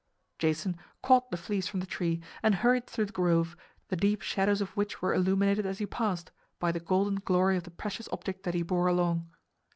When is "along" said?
8.87-9.29